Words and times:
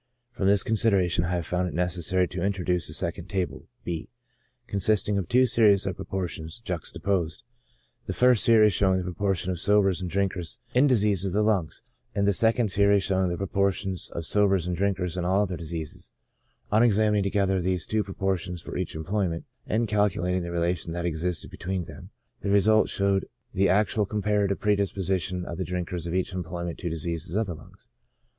From 0.31 0.47
this 0.47 0.63
consideration 0.63 1.25
I 1.25 1.35
have 1.35 1.45
found 1.45 1.67
it 1.67 1.75
necessary 1.75 2.27
to 2.29 2.43
introduce 2.43 2.89
a 2.89 2.93
second 2.95 3.29
table, 3.29 3.67
(B,) 3.83 4.09
consisting 4.65 5.19
of 5.19 5.29
two 5.29 5.45
series 5.45 5.85
of 5.85 5.95
proportions, 5.95 6.59
juxtaposed, 6.59 7.43
the 8.07 8.13
first 8.13 8.43
series 8.43 8.73
showing 8.73 8.97
the 8.97 9.03
proportions 9.03 9.51
of 9.51 9.59
sobers 9.59 10.01
and 10.01 10.09
drinkers 10.09 10.59
in 10.73 10.87
diseases 10.87 11.25
of 11.25 11.33
the 11.33 11.47
AS 11.51 11.83
PREDISPOSING 11.85 11.85
TO 11.85 11.85
DISEASE. 11.85 12.13
169 12.15 12.15
lungs; 12.15 12.15
and 12.15 12.27
the 12.27 12.33
second 12.33 12.69
series 12.71 13.03
showing 13.03 13.29
the 13.29 13.37
proportions 13.37 14.09
of 14.15 14.25
sobers 14.25 14.65
and 14.65 14.75
drinkers 14.75 15.17
in 15.17 15.23
all 15.23 15.43
other 15.43 15.55
diseases; 15.55 16.09
on 16.71 16.81
examining 16.81 17.21
together 17.21 17.61
these 17.61 17.85
two 17.85 18.03
proportions 18.03 18.59
for 18.59 18.75
each 18.77 18.95
employment, 18.95 19.45
and 19.67 19.87
calculating 19.87 20.41
the 20.41 20.49
relation 20.49 20.93
that 20.93 21.05
existed 21.05 21.51
between 21.51 21.83
them, 21.83 22.09
the 22.39 22.49
result 22.49 22.89
showed 22.89 23.29
the 23.53 23.69
actual 23.69 24.07
comparative 24.07 24.59
predisposition 24.59 25.45
of 25.45 25.59
the 25.59 25.63
drinkers 25.63 26.07
of 26.07 26.15
each 26.15 26.33
employment 26.33 26.79
to 26.79 26.89
diseases 26.89 27.35
of 27.35 27.45
the 27.45 27.53
lungs. 27.53 27.87